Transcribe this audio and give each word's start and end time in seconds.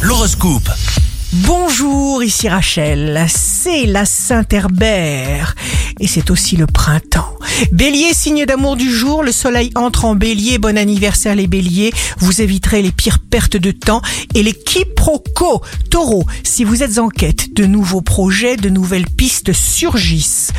L'horoscope. 0.00 0.70
Bonjour, 1.32 2.22
ici 2.22 2.48
Rachel. 2.48 3.26
C'est 3.28 3.84
la 3.84 4.06
Saint-Herbert 4.06 5.56
et 5.98 6.06
c'est 6.06 6.30
aussi 6.30 6.56
le 6.56 6.66
printemps. 6.66 7.36
Bélier, 7.70 8.14
signe 8.14 8.46
d'amour 8.46 8.76
du 8.76 8.90
jour, 8.90 9.22
le 9.22 9.30
soleil 9.30 9.72
entre 9.74 10.06
en 10.06 10.14
bélier. 10.14 10.56
Bon 10.56 10.78
anniversaire 10.78 11.34
les 11.34 11.48
béliers. 11.48 11.92
Vous 12.18 12.40
éviterez 12.40 12.80
les 12.80 12.92
pires 12.92 13.18
pertes 13.18 13.58
de 13.58 13.72
temps 13.72 14.00
et 14.34 14.42
les 14.42 14.54
quiproquos. 14.54 15.60
Taureau, 15.90 16.24
si 16.42 16.64
vous 16.64 16.82
êtes 16.82 16.96
en 16.96 17.08
quête 17.08 17.52
de 17.52 17.66
nouveaux 17.66 18.00
projets, 18.00 18.56
de 18.56 18.70
nouvelles 18.70 19.10
pistes 19.10 19.52
surgissent. 19.52 20.52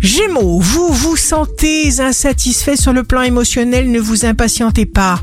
Gémeaux, 0.00 0.58
vous 0.58 0.88
vous 0.88 1.18
sentez 1.18 2.00
insatisfait 2.00 2.76
sur 2.76 2.94
le 2.94 3.04
plan 3.04 3.20
émotionnel, 3.20 3.90
ne 3.90 4.00
vous 4.00 4.24
impatientez 4.24 4.86
pas. 4.86 5.20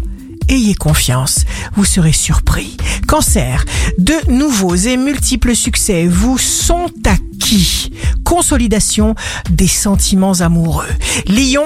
Ayez 0.54 0.76
confiance, 0.76 1.46
vous 1.76 1.84
serez 1.84 2.14
surpris. 2.14 2.78
Cancer, 3.08 3.66
de 3.98 4.14
nouveaux 4.32 4.76
et 4.76 4.98
multiples 4.98 5.56
succès 5.56 6.06
vous 6.06 6.38
sont 6.38 6.92
acquis. 7.06 7.92
Consolidation 8.24 9.16
des 9.50 9.68
sentiments 9.68 10.42
amoureux. 10.42 10.86
Lion, 11.26 11.66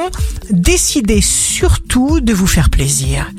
décidez 0.51 1.19
surtout 1.19 2.21
de 2.21 2.31
vous 2.31 2.47
faire 2.47 2.69
plaisir. 2.69 3.29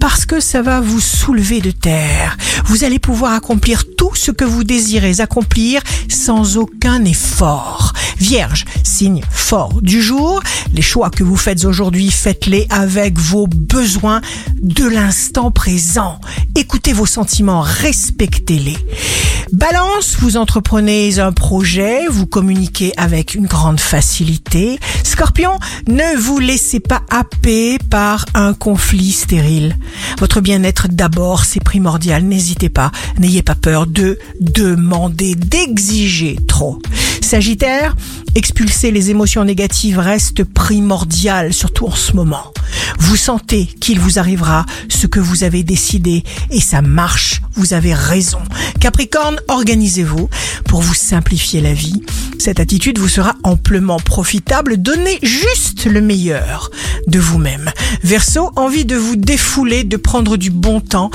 Parce 0.00 0.26
que 0.26 0.40
ça 0.40 0.60
va 0.60 0.80
vous 0.80 1.00
soulever 1.00 1.60
de 1.60 1.70
terre. 1.70 2.36
Vous 2.64 2.82
allez 2.82 2.98
pouvoir 2.98 3.34
accomplir 3.34 3.84
tout 3.96 4.14
ce 4.16 4.32
que 4.32 4.44
vous 4.44 4.64
désirez 4.64 5.20
accomplir 5.20 5.82
sans 6.08 6.56
aucun 6.56 7.04
effort. 7.04 7.85
Vierge, 8.18 8.64
signe 8.82 9.22
fort 9.30 9.80
du 9.82 10.02
jour. 10.02 10.42
Les 10.72 10.82
choix 10.82 11.10
que 11.10 11.22
vous 11.22 11.36
faites 11.36 11.64
aujourd'hui, 11.64 12.10
faites-les 12.10 12.66
avec 12.70 13.18
vos 13.18 13.46
besoins 13.46 14.20
de 14.62 14.86
l'instant 14.86 15.50
présent. 15.50 16.20
Écoutez 16.54 16.92
vos 16.92 17.06
sentiments, 17.06 17.60
respectez-les. 17.60 18.76
Balance, 19.52 20.16
vous 20.18 20.36
entreprenez 20.36 21.20
un 21.20 21.32
projet, 21.32 22.06
vous 22.10 22.26
communiquez 22.26 22.92
avec 22.96 23.34
une 23.34 23.46
grande 23.46 23.78
facilité. 23.78 24.80
Scorpion, 25.04 25.58
ne 25.86 26.16
vous 26.18 26.40
laissez 26.40 26.80
pas 26.80 27.02
happer 27.10 27.78
par 27.78 28.26
un 28.34 28.54
conflit 28.54 29.12
stérile. 29.12 29.76
Votre 30.18 30.40
bien-être 30.40 30.88
d'abord, 30.88 31.44
c'est 31.44 31.62
primordial. 31.62 32.24
N'hésitez 32.24 32.68
pas, 32.68 32.90
n'ayez 33.18 33.42
pas 33.42 33.54
peur 33.54 33.86
de 33.86 34.18
demander, 34.40 35.36
d'exiger 35.36 36.38
trop. 36.48 36.80
Sagittaire, 37.22 37.96
expulser 38.34 38.90
les 38.90 39.10
émotions 39.10 39.44
négatives 39.44 39.98
reste 39.98 40.44
primordial, 40.44 41.52
surtout 41.52 41.86
en 41.86 41.94
ce 41.94 42.12
moment. 42.12 42.52
Vous 42.98 43.16
sentez 43.16 43.66
qu'il 43.66 44.00
vous 44.00 44.18
arrivera 44.18 44.64
ce 44.88 45.06
que 45.06 45.20
vous 45.20 45.44
avez 45.44 45.62
décidé 45.62 46.24
et 46.50 46.60
ça 46.60 46.82
marche, 46.82 47.42
vous 47.54 47.74
avez 47.74 47.94
raison. 47.94 48.38
Capricorne, 48.80 49.35
organisez-vous 49.48 50.28
pour 50.68 50.80
vous 50.80 50.94
simplifier 50.94 51.60
la 51.60 51.72
vie. 51.72 52.02
Cette 52.38 52.60
attitude 52.60 52.98
vous 52.98 53.08
sera 53.08 53.34
amplement 53.44 53.98
profitable. 53.98 54.76
Donnez 54.76 55.18
juste 55.22 55.86
le 55.86 56.00
meilleur 56.00 56.70
de 57.06 57.18
vous-même. 57.18 57.70
Verseau, 58.02 58.50
envie 58.56 58.84
de 58.84 58.96
vous 58.96 59.16
défouler, 59.16 59.84
de 59.84 59.96
prendre 59.96 60.36
du 60.36 60.50
bon 60.50 60.80
temps 60.80 61.10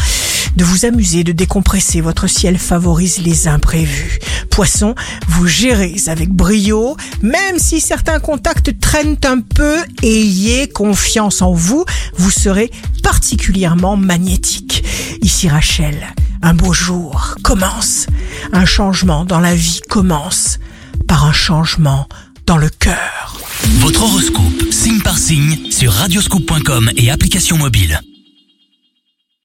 de 0.55 0.63
vous 0.63 0.85
amuser, 0.85 1.23
de 1.23 1.31
décompresser. 1.31 2.01
Votre 2.01 2.27
ciel 2.27 2.57
favorise 2.57 3.19
les 3.19 3.47
imprévus. 3.47 4.19
Poisson, 4.49 4.95
vous 5.27 5.47
gérez 5.47 5.95
avec 6.07 6.29
brio, 6.29 6.97
même 7.21 7.57
si 7.57 7.79
certains 7.79 8.19
contacts 8.19 8.79
traînent 8.79 9.17
un 9.23 9.39
peu, 9.39 9.77
ayez 10.03 10.67
confiance 10.67 11.41
en 11.41 11.53
vous, 11.53 11.85
vous 12.17 12.31
serez 12.31 12.71
particulièrement 13.03 13.95
magnétique. 13.95 14.83
Ici 15.21 15.47
Rachel, 15.47 15.95
un 16.41 16.53
beau 16.53 16.73
jour 16.73 17.35
commence, 17.43 18.07
un 18.51 18.65
changement 18.65 19.25
dans 19.25 19.39
la 19.39 19.55
vie 19.55 19.81
commence 19.89 20.59
par 21.07 21.25
un 21.25 21.33
changement 21.33 22.07
dans 22.45 22.57
le 22.57 22.69
cœur. 22.69 23.37
Votre 23.79 24.03
horoscope, 24.03 24.71
signe 24.71 25.01
par 25.01 25.17
signe, 25.17 25.71
sur 25.71 25.91
radioscoop.com 25.91 26.91
et 26.97 27.11
application 27.11 27.57
mobile. 27.57 28.01